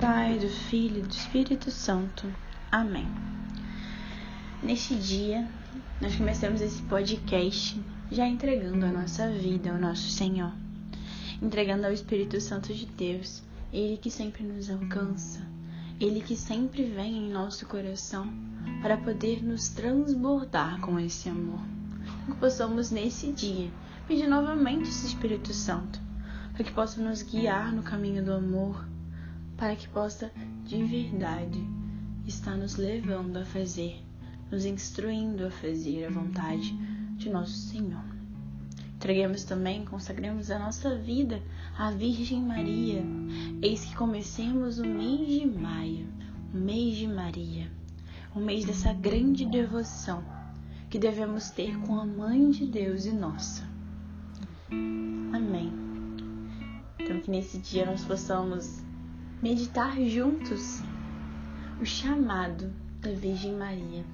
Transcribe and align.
Pai, 0.00 0.36
do 0.40 0.48
Filho 0.48 0.98
e 0.98 1.02
do 1.02 1.10
Espírito 1.10 1.70
Santo. 1.70 2.26
Amém. 2.70 3.06
Neste 4.60 4.96
dia, 4.96 5.48
nós 6.00 6.16
começamos 6.16 6.60
esse 6.60 6.82
podcast 6.82 7.80
já 8.10 8.26
entregando 8.26 8.84
a 8.84 8.90
nossa 8.90 9.30
vida 9.30 9.70
ao 9.70 9.78
nosso 9.78 10.10
Senhor, 10.10 10.52
entregando 11.40 11.86
ao 11.86 11.92
Espírito 11.92 12.40
Santo 12.40 12.74
de 12.74 12.86
Deus, 12.86 13.40
Ele 13.72 13.96
que 13.96 14.10
sempre 14.10 14.42
nos 14.42 14.68
alcança, 14.68 15.46
Ele 16.00 16.20
que 16.22 16.34
sempre 16.34 16.82
vem 16.82 17.16
em 17.16 17.30
nosso 17.30 17.64
coração 17.64 18.28
para 18.82 18.96
poder 18.96 19.44
nos 19.44 19.68
transbordar 19.68 20.80
com 20.80 20.98
esse 20.98 21.28
amor. 21.28 21.60
Que 22.26 22.34
possamos 22.34 22.90
nesse 22.90 23.32
dia 23.32 23.70
pedir 24.08 24.26
novamente 24.26 24.88
esse 24.88 25.06
Espírito 25.06 25.54
Santo, 25.54 26.00
para 26.52 26.64
que 26.64 26.72
possa 26.72 27.00
nos 27.00 27.22
guiar 27.22 27.72
no 27.72 27.84
caminho 27.84 28.24
do 28.24 28.32
amor 28.32 28.84
para 29.58 29.74
que 29.74 29.88
possa 29.88 30.32
de 30.64 30.82
verdade 30.84 31.60
estar 32.24 32.56
nos 32.56 32.76
levando 32.76 33.38
a 33.38 33.44
fazer, 33.44 34.00
nos 34.50 34.64
instruindo 34.64 35.44
a 35.44 35.50
fazer 35.50 36.06
a 36.06 36.10
vontade 36.10 36.72
de 37.16 37.28
nosso 37.28 37.54
Senhor. 37.54 38.04
Entreguemos 38.94 39.42
também, 39.44 39.84
consagremos 39.84 40.50
a 40.50 40.58
nossa 40.58 40.96
vida 40.96 41.42
à 41.76 41.90
Virgem 41.90 42.40
Maria. 42.40 43.02
Eis 43.60 43.84
que 43.84 43.96
comecemos 43.96 44.78
o 44.78 44.86
mês 44.86 45.28
de 45.28 45.46
maio, 45.46 46.06
o 46.54 46.56
mês 46.56 46.96
de 46.96 47.08
Maria, 47.08 47.70
o 48.34 48.40
mês 48.40 48.64
dessa 48.64 48.92
grande 48.92 49.44
devoção 49.44 50.22
que 50.88 50.98
devemos 50.98 51.50
ter 51.50 51.76
com 51.80 51.98
a 51.98 52.06
Mãe 52.06 52.50
de 52.50 52.66
Deus 52.66 53.06
e 53.06 53.12
nossa. 53.12 53.62
Amém. 54.70 55.72
Então, 56.98 57.20
que 57.20 57.30
nesse 57.30 57.58
dia 57.58 57.86
nós 57.86 58.04
possamos 58.04 58.82
meditar 59.40 59.96
juntos 60.02 60.82
o 61.80 61.86
chamado 61.86 62.72
da 63.00 63.12
Virgem 63.12 63.54
Maria. 63.54 64.04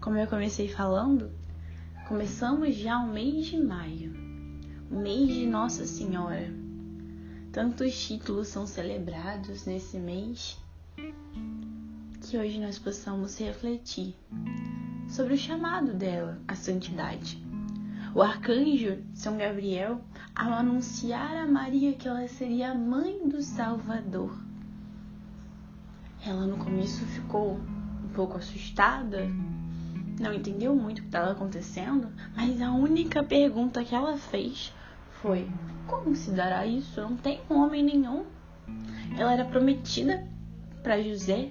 Como 0.00 0.18
eu 0.18 0.26
comecei 0.26 0.68
falando, 0.68 1.30
começamos 2.06 2.74
já 2.74 2.98
o 2.98 3.08
mês 3.08 3.46
de 3.46 3.56
maio, 3.56 4.12
o 4.90 4.96
mês 4.96 5.28
de 5.28 5.46
Nossa 5.46 5.86
Senhora. 5.86 6.52
Tantos 7.52 7.98
títulos 8.06 8.48
são 8.48 8.66
celebrados 8.66 9.64
nesse 9.64 9.98
mês 9.98 10.58
que 12.20 12.36
hoje 12.36 12.60
nós 12.60 12.78
possamos 12.78 13.38
refletir 13.38 14.14
sobre 15.08 15.34
o 15.34 15.38
chamado 15.38 15.94
dela 15.94 16.38
à 16.46 16.54
santidade. 16.54 17.42
O 18.14 18.20
arcanjo 18.20 19.02
São 19.14 19.38
Gabriel, 19.38 20.02
ao 20.34 20.52
anunciar 20.52 21.34
a 21.34 21.46
Maria 21.46 21.94
que 21.94 22.06
ela 22.06 22.28
seria 22.28 22.72
a 22.72 22.74
mãe 22.74 23.26
do 23.26 23.40
Salvador, 23.40 24.45
ela 26.28 26.46
no 26.46 26.56
começo 26.56 27.04
ficou 27.06 27.60
um 28.04 28.08
pouco 28.14 28.36
assustada, 28.36 29.28
não 30.18 30.32
entendeu 30.32 30.74
muito 30.74 30.98
o 30.98 31.02
que 31.02 31.08
estava 31.08 31.32
acontecendo, 31.32 32.08
mas 32.34 32.60
a 32.60 32.72
única 32.72 33.22
pergunta 33.22 33.84
que 33.84 33.94
ela 33.94 34.16
fez 34.16 34.72
foi: 35.20 35.48
Como 35.86 36.14
se 36.16 36.30
dará 36.30 36.66
isso? 36.66 37.00
Não 37.00 37.16
tem 37.16 37.40
homem 37.48 37.82
nenhum. 37.82 38.24
Ela 39.16 39.34
era 39.34 39.44
prometida 39.44 40.26
para 40.82 41.02
José, 41.02 41.50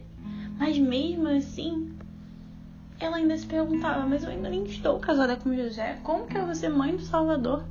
mas 0.58 0.78
mesmo 0.78 1.28
assim, 1.28 1.96
ela 3.00 3.18
ainda 3.18 3.38
se 3.38 3.46
perguntava: 3.46 4.06
Mas 4.08 4.24
eu 4.24 4.30
ainda 4.30 4.50
nem 4.50 4.64
estou 4.66 5.00
casada 5.00 5.36
com 5.38 5.56
José, 5.56 6.00
como 6.04 6.26
que 6.26 6.38
eu 6.38 6.46
vou 6.46 6.56
ser 6.56 6.70
mãe 6.70 6.96
do 6.96 7.02
Salvador? 7.02 7.64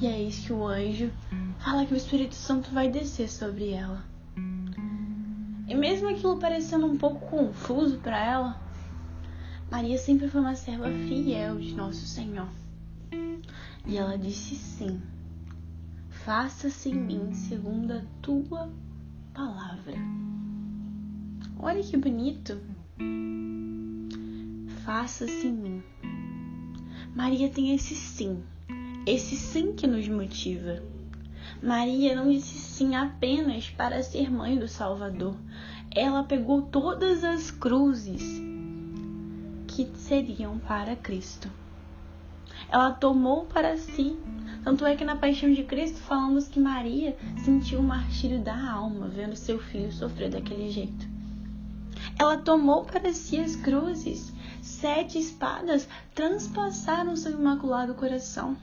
E 0.00 0.06
é 0.06 0.22
isso 0.22 0.46
que 0.46 0.52
o 0.54 0.66
anjo 0.66 1.10
fala 1.60 1.84
que 1.84 1.92
o 1.92 1.96
Espírito 1.96 2.34
Santo 2.34 2.70
vai 2.70 2.90
descer 2.90 3.28
sobre 3.28 3.70
ela. 3.70 4.02
E 5.68 5.74
mesmo 5.74 6.08
aquilo 6.08 6.38
parecendo 6.38 6.86
um 6.86 6.96
pouco 6.96 7.26
confuso 7.26 7.98
para 7.98 8.18
ela, 8.18 8.60
Maria 9.70 9.98
sempre 9.98 10.28
foi 10.28 10.40
uma 10.40 10.54
serva 10.56 10.90
fiel 10.90 11.58
de 11.58 11.74
nosso 11.74 12.06
Senhor. 12.06 12.48
E 13.86 13.96
ela 13.96 14.16
disse 14.16 14.56
sim. 14.56 15.00
Faça-se 16.08 16.90
em 16.90 16.94
mim 16.94 17.32
segundo 17.34 17.92
a 17.92 18.02
tua 18.20 18.70
palavra. 19.32 19.94
Olha 21.58 21.82
que 21.82 21.96
bonito. 21.96 22.58
Faça-se 24.84 25.46
em 25.46 25.52
mim. 25.52 25.82
Maria 27.14 27.48
tem 27.48 27.74
esse 27.74 27.94
sim, 27.94 28.42
esse 29.06 29.36
sim 29.36 29.72
que 29.72 29.86
nos 29.86 30.08
motiva. 30.08 30.82
Maria 31.62 32.14
não 32.14 32.30
disse 32.30 32.58
sim 32.58 32.94
apenas 32.94 33.68
para 33.70 34.02
ser 34.02 34.30
mãe 34.30 34.58
do 34.58 34.68
Salvador. 34.68 35.34
Ela 35.94 36.22
pegou 36.22 36.62
todas 36.62 37.24
as 37.24 37.50
cruzes 37.50 38.40
que 39.66 39.90
seriam 39.94 40.58
para 40.58 40.96
Cristo. 40.96 41.50
Ela 42.68 42.92
tomou 42.92 43.46
para 43.46 43.76
si. 43.76 44.16
Tanto 44.62 44.84
é 44.84 44.94
que 44.94 45.04
na 45.04 45.16
paixão 45.16 45.52
de 45.52 45.64
Cristo 45.64 45.98
falamos 45.98 46.46
que 46.46 46.60
Maria 46.60 47.16
sentiu 47.44 47.80
o 47.80 47.82
martírio 47.82 48.40
da 48.40 48.70
alma 48.70 49.08
vendo 49.08 49.34
seu 49.34 49.58
filho 49.58 49.90
sofrer 49.90 50.30
daquele 50.30 50.70
jeito. 50.70 51.08
Ela 52.18 52.36
tomou 52.36 52.84
para 52.84 53.12
si 53.12 53.38
as 53.38 53.56
cruzes. 53.56 54.32
Sete 54.60 55.18
espadas 55.18 55.88
transpassaram 56.14 57.16
seu 57.16 57.32
imaculado 57.32 57.94
coração. 57.94 58.56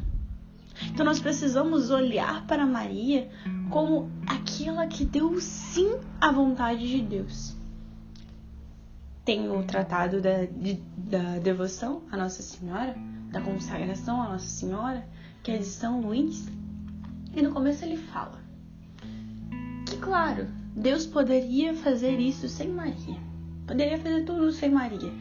Então 0.85 1.05
nós 1.05 1.19
precisamos 1.19 1.89
olhar 1.89 2.45
para 2.45 2.65
Maria 2.65 3.29
como 3.69 4.09
aquela 4.25 4.87
que 4.87 5.05
deu 5.05 5.39
sim 5.39 5.97
à 6.19 6.31
vontade 6.31 6.87
de 6.87 7.01
Deus. 7.01 7.55
Tem 9.25 9.49
o 9.49 9.63
tratado 9.63 10.21
da, 10.21 10.45
de, 10.45 10.75
da 10.97 11.39
devoção 11.39 12.03
à 12.11 12.17
Nossa 12.17 12.41
Senhora, 12.41 12.95
da 13.31 13.41
consagração 13.41 14.21
à 14.21 14.29
Nossa 14.29 14.47
Senhora, 14.47 15.05
que 15.43 15.51
é 15.51 15.57
de 15.57 15.65
São 15.65 16.01
Luís. 16.01 16.47
E 17.35 17.41
no 17.41 17.51
começo 17.51 17.83
ele 17.83 17.97
fala 17.97 18.39
que, 19.85 19.97
claro, 19.97 20.47
Deus 20.75 21.05
poderia 21.05 21.73
fazer 21.73 22.19
isso 22.19 22.47
sem 22.47 22.69
Maria. 22.69 23.17
Poderia 23.65 23.97
fazer 23.97 24.23
tudo 24.23 24.51
sem 24.51 24.69
Maria. 24.69 25.11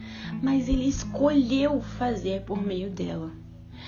Mas 0.41 0.69
ele 0.69 0.87
escolheu 0.87 1.81
fazer 1.81 2.43
por 2.43 2.61
meio 2.61 2.89
dela. 2.89 3.31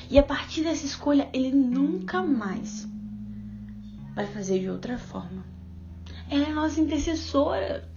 E 0.10 0.18
a 0.18 0.24
partir 0.24 0.64
dessa 0.64 0.86
escolha, 0.86 1.30
ele 1.34 1.52
nunca 1.52 2.22
mais 2.22 2.88
vai 4.16 4.26
fazer 4.26 4.60
de 4.60 4.70
outra 4.70 4.98
forma. 4.98 5.46
Ela 6.30 6.46
é 6.46 6.52
a 6.52 6.56
nossa 6.56 6.82
intercessora. 6.82 7.88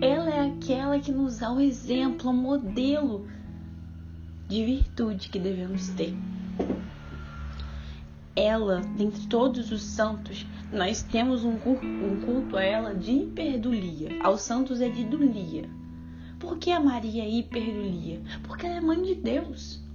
Ela 0.00 0.30
é 0.30 0.46
aquela 0.48 0.98
que 1.00 1.10
nos 1.10 1.38
dá 1.38 1.52
o 1.52 1.60
exemplo, 1.60 2.30
o 2.30 2.34
modelo 2.34 3.26
de 4.48 4.64
virtude 4.64 5.28
que 5.28 5.38
devemos 5.38 5.88
ter. 5.88 6.14
Ela, 8.36 8.82
dentre 8.96 9.26
todos 9.26 9.72
os 9.72 9.82
santos, 9.82 10.46
nós 10.70 11.02
temos 11.02 11.42
um 11.42 11.58
culto, 11.58 11.86
um 11.86 12.20
culto 12.20 12.56
a 12.56 12.62
ela 12.62 12.94
de 12.94 13.12
hiperdulia. 13.12 14.22
Aos 14.22 14.42
santos 14.42 14.80
é 14.80 14.88
de 14.88 15.04
dulia. 15.04 15.68
Por 16.38 16.58
que 16.58 16.70
a 16.70 16.78
Maria 16.78 17.24
é 17.24 17.30
hiperdulia? 17.30 18.20
Porque 18.44 18.66
ela 18.66 18.76
é 18.76 18.80
mãe 18.80 19.02
de 19.02 19.14
Deus 19.14 19.85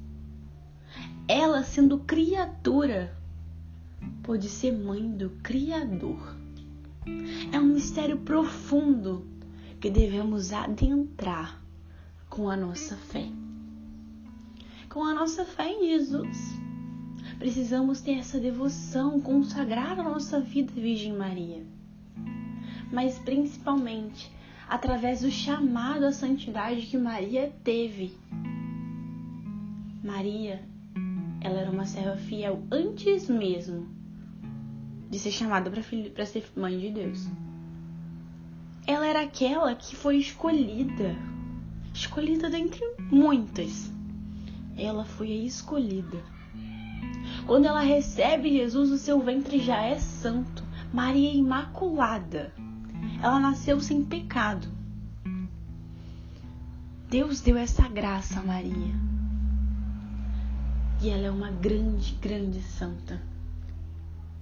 ela 1.27 1.63
sendo 1.63 1.99
criatura, 1.99 3.15
pode 4.23 4.49
ser 4.49 4.71
mãe 4.71 5.09
do 5.09 5.29
Criador. 5.41 6.35
É 7.51 7.59
um 7.59 7.73
mistério 7.73 8.17
profundo 8.19 9.25
que 9.79 9.89
devemos 9.89 10.53
adentrar 10.53 11.61
com 12.29 12.49
a 12.49 12.55
nossa 12.55 12.95
fé. 12.95 13.27
Com 14.89 15.03
a 15.03 15.13
nossa 15.13 15.45
fé 15.45 15.69
em 15.69 15.87
Jesus. 15.87 16.37
Precisamos 17.39 18.01
ter 18.01 18.19
essa 18.19 18.39
devoção, 18.39 19.19
consagrar 19.19 19.99
a 19.99 20.03
nossa 20.03 20.39
vida 20.39 20.71
Virgem 20.73 21.13
Maria. 21.13 21.65
Mas 22.91 23.17
principalmente 23.17 24.31
através 24.69 25.21
do 25.21 25.31
chamado 25.31 26.05
à 26.05 26.11
santidade 26.11 26.85
que 26.85 26.97
Maria 26.97 27.53
teve. 27.63 28.15
Maria 30.03 30.70
ela 31.41 31.59
era 31.59 31.71
uma 31.71 31.85
serva 31.85 32.15
fiel 32.15 32.63
antes 32.71 33.27
mesmo 33.27 33.89
de 35.09 35.19
ser 35.19 35.31
chamada 35.31 35.69
para 35.69 36.25
ser 36.25 36.45
mãe 36.55 36.79
de 36.79 36.91
Deus. 36.91 37.27
Ela 38.85 39.07
era 39.07 39.21
aquela 39.21 39.75
que 39.75 39.95
foi 39.95 40.17
escolhida, 40.17 41.17
escolhida 41.93 42.49
dentre 42.49 42.81
muitas. 43.11 43.91
Ela 44.77 45.03
foi 45.03 45.31
a 45.31 45.43
escolhida. 45.43 46.23
Quando 47.45 47.65
ela 47.65 47.81
recebe 47.81 48.57
Jesus, 48.57 48.91
o 48.91 48.97
seu 48.97 49.19
ventre 49.19 49.59
já 49.59 49.81
é 49.81 49.99
santo. 49.99 50.63
Maria 50.93 51.29
é 51.29 51.35
imaculada. 51.35 52.53
Ela 53.21 53.39
nasceu 53.39 53.79
sem 53.81 54.03
pecado. 54.03 54.67
Deus 57.09 57.41
deu 57.41 57.57
essa 57.57 57.87
graça 57.89 58.39
a 58.39 58.43
Maria. 58.43 59.10
E 61.01 61.09
ela 61.09 61.25
é 61.25 61.31
uma 61.31 61.49
grande, 61.49 62.13
grande 62.21 62.61
santa. 62.61 63.19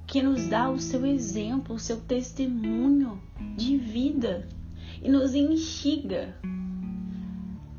Que 0.06 0.21
nos 0.21 0.47
dá 0.50 0.69
o 0.69 0.77
seu 0.77 1.06
exemplo, 1.06 1.75
o 1.75 1.79
seu 1.79 2.01
testemunho 2.01 3.21
de 3.56 3.77
vida 3.77 4.45
e 5.01 5.09
nos 5.09 5.33
instiga 5.33 6.35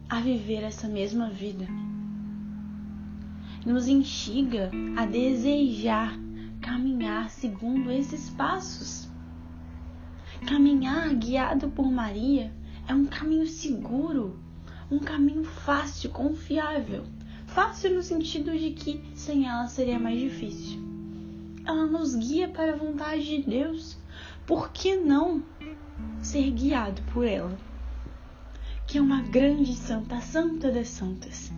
a 0.08 0.20
viver 0.20 0.62
essa 0.62 0.88
mesma 0.88 1.28
vida. 1.28 1.66
Nos 3.66 3.86
instiga 3.86 4.70
a 4.96 5.04
desejar 5.04 6.18
caminhar 6.62 7.28
segundo 7.28 7.90
esses 7.90 8.30
passos. 8.30 9.10
Caminhar 10.48 11.14
guiado 11.16 11.68
por 11.68 11.92
Maria 11.92 12.50
é 12.88 12.94
um 12.94 13.04
caminho 13.04 13.46
seguro, 13.46 14.40
um 14.90 14.98
caminho 14.98 15.44
fácil, 15.44 16.08
confiável. 16.08 17.04
Fácil 17.54 17.96
no 17.96 18.02
sentido 18.02 18.56
de 18.56 18.70
que 18.70 19.02
sem 19.14 19.48
ela 19.48 19.66
seria 19.66 19.98
mais 19.98 20.20
difícil. 20.20 20.80
Ela 21.66 21.84
nos 21.84 22.14
guia 22.14 22.48
para 22.48 22.74
a 22.74 22.76
vontade 22.76 23.24
de 23.24 23.42
Deus. 23.42 23.98
Por 24.46 24.70
que 24.70 24.94
não 24.96 25.42
ser 26.22 26.48
guiado 26.52 27.02
por 27.12 27.26
ela? 27.26 27.58
Que 28.86 28.98
é 28.98 29.00
uma 29.00 29.22
grande 29.22 29.74
santa, 29.74 30.20
santa 30.20 30.70
das 30.70 30.88
santas. 30.88 31.52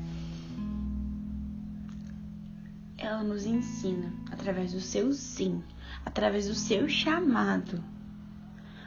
Ela 2.97 3.23
nos 3.23 3.45
ensina, 3.45 4.13
através 4.31 4.73
do 4.73 4.81
seu 4.81 5.13
sim, 5.13 5.63
através 6.07 6.49
do 6.49 6.55
seu 6.55 6.89
chamado, 6.89 7.83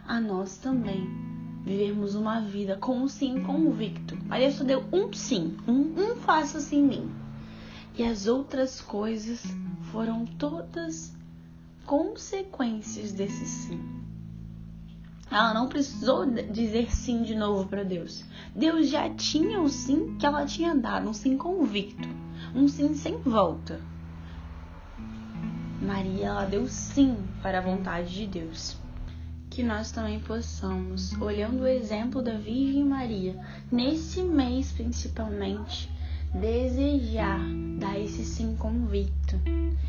a 0.08 0.19
nós 0.19 0.58
também 0.58 1.35
vivermos 1.66 2.14
uma 2.14 2.40
vida 2.42 2.78
com 2.78 3.00
um 3.00 3.08
sim 3.08 3.42
convicto. 3.42 4.16
Maria 4.26 4.52
só 4.52 4.64
deu 4.64 4.86
um 4.94 5.12
sim, 5.12 5.58
um, 5.68 5.94
um 6.00 6.16
faça 6.18 6.60
assim 6.60 6.78
em 6.78 6.88
mim. 6.88 7.12
E 7.98 8.04
as 8.04 8.28
outras 8.28 8.80
coisas 8.80 9.44
foram 9.92 10.26
todas 10.26 11.16
consequências 11.86 13.12
desse 13.12 13.46
sim. 13.46 13.80
Ela 15.32 15.56
não 15.56 15.68
precisou 15.68 16.26
dizer 16.26 16.94
sim 16.94 17.24
de 17.24 17.34
novo 17.34 17.68
para 17.68 17.84
Deus. 17.84 18.24
Deus 18.56 18.90
já 18.90 19.10
tinha 19.10 19.60
o 19.60 19.68
sim 19.68 20.18
que 20.20 20.26
ela 20.26 20.46
tinha 20.46 20.76
dado, 20.76 21.10
um 21.10 21.14
sim 21.14 21.36
convicto, 21.36 22.08
um 22.54 22.68
sim 22.68 22.94
sem 22.94 23.18
volta. 23.18 23.82
Maria, 25.82 26.28
ela 26.28 26.46
deu 26.46 26.68
sim 26.68 27.18
para 27.42 27.58
a 27.58 27.62
vontade 27.62 28.14
de 28.14 28.28
Deus 28.28 28.85
que 29.56 29.63
nós 29.63 29.90
também 29.90 30.19
possamos, 30.19 31.13
olhando 31.13 31.62
o 31.62 31.68
exemplo 31.68 32.22
da 32.22 32.38
Virgem 32.38 32.84
Maria, 32.84 33.40
nesse 33.72 34.22
mês 34.22 34.74
principalmente, 34.74 35.90
desejar 36.34 37.40
dar 37.80 37.98
esse 37.98 38.25
sim 38.25 38.57
convicto, 38.57 39.40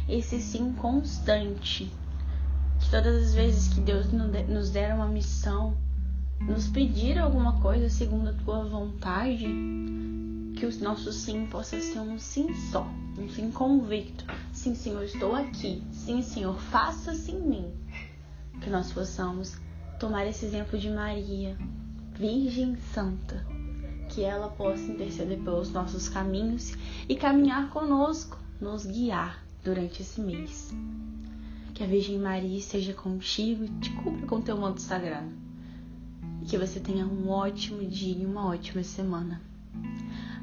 esse 0.08 0.40
sim 0.40 0.72
constante. 0.74 1.90
Que 2.78 2.90
todas 2.92 3.24
as 3.26 3.34
vezes 3.34 3.74
que 3.74 3.80
Deus 3.80 4.06
nos 4.12 4.70
der 4.70 4.94
uma 4.94 5.08
missão, 5.08 5.76
nos 6.42 6.68
pedir 6.68 7.18
alguma 7.18 7.60
coisa 7.60 7.90
segundo 7.90 8.28
a 8.28 8.34
tua 8.34 8.64
vontade, 8.66 9.48
que 10.56 10.64
o 10.64 10.80
nosso 10.80 11.12
sim 11.12 11.44
possa 11.46 11.80
ser 11.80 11.98
um 11.98 12.16
sim 12.20 12.54
só, 12.70 12.86
um 13.18 13.28
sim 13.28 13.50
convicto. 13.50 14.26
Sim, 14.52 14.76
Senhor, 14.76 15.02
estou 15.02 15.34
aqui. 15.34 15.82
Sim, 15.90 16.22
Senhor, 16.22 16.56
faça-se 16.56 17.32
em 17.32 17.40
mim 17.40 17.85
que 18.60 18.70
nós 18.70 18.92
possamos 18.92 19.56
tomar 19.98 20.26
esse 20.26 20.44
exemplo 20.44 20.78
de 20.78 20.90
Maria, 20.90 21.56
Virgem 22.14 22.76
Santa, 22.92 23.46
que 24.08 24.22
ela 24.22 24.48
possa 24.48 24.82
interceder 24.82 25.38
pelos 25.40 25.70
nossos 25.70 26.08
caminhos 26.08 26.74
e 27.08 27.16
caminhar 27.16 27.70
conosco, 27.70 28.38
nos 28.60 28.86
guiar 28.86 29.44
durante 29.62 30.02
esse 30.02 30.20
mês. 30.20 30.74
Que 31.74 31.84
a 31.84 31.86
Virgem 31.86 32.18
Maria 32.18 32.58
esteja 32.58 32.94
contigo 32.94 33.64
e 33.64 33.68
te 33.80 33.90
cubra 33.96 34.26
com 34.26 34.40
teu 34.40 34.56
manto 34.56 34.80
sagrado. 34.80 35.30
E 36.42 36.46
que 36.46 36.56
você 36.56 36.80
tenha 36.80 37.06
um 37.06 37.28
ótimo 37.28 37.84
dia 37.86 38.16
e 38.16 38.24
uma 38.24 38.46
ótima 38.46 38.82
semana. 38.82 39.40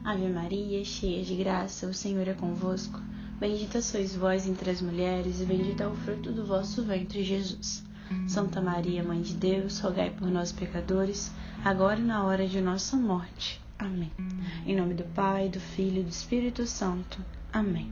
Ave 0.03 0.27
Maria, 0.27 0.83
cheia 0.83 1.23
de 1.23 1.35
graça, 1.35 1.87
o 1.87 1.93
Senhor 1.93 2.27
é 2.27 2.33
convosco. 2.33 2.99
Bendita 3.39 3.81
sois 3.81 4.15
vós 4.15 4.47
entre 4.47 4.69
as 4.69 4.81
mulheres, 4.81 5.41
e 5.41 5.45
bendito 5.45 5.81
é 5.81 5.87
o 5.87 5.95
fruto 5.95 6.31
do 6.31 6.45
vosso 6.45 6.83
ventre, 6.83 7.23
Jesus. 7.23 7.83
Santa 8.27 8.61
Maria, 8.61 9.03
Mãe 9.03 9.21
de 9.21 9.33
Deus, 9.33 9.79
rogai 9.79 10.09
por 10.09 10.27
nós 10.27 10.51
pecadores, 10.51 11.31
agora 11.63 11.99
e 11.99 12.03
na 12.03 12.23
hora 12.23 12.47
de 12.47 12.61
nossa 12.61 12.95
morte. 12.95 13.61
Amém. 13.77 14.11
Em 14.65 14.75
nome 14.75 14.93
do 14.93 15.03
Pai, 15.03 15.49
do 15.49 15.59
Filho 15.59 16.01
e 16.01 16.03
do 16.03 16.09
Espírito 16.09 16.65
Santo. 16.65 17.19
Amém. 17.51 17.91